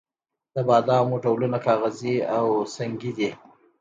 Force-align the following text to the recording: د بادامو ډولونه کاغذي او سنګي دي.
د 0.55 0.57
بادامو 0.67 1.15
ډولونه 1.23 1.57
کاغذي 1.67 2.15
او 2.35 2.45
سنګي 2.75 3.11
دي. 3.17 3.29